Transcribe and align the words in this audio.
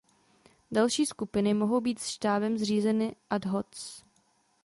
Další 0.71 1.05
skupiny 1.05 1.53
mohou 1.53 1.81
být 1.81 1.99
Štábem 1.99 2.57
zřízeny 2.57 3.15
ad 3.29 3.45
hoc. 3.45 4.03